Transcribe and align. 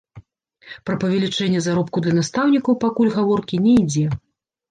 Пра 0.89 0.95
павелічэнне 1.03 1.59
заробку 1.65 1.97
для 2.07 2.13
настаўнікаў 2.19 2.73
пакуль 2.87 3.13
гаворкі 3.17 3.59
не 3.67 3.77
ідзе. 3.85 4.07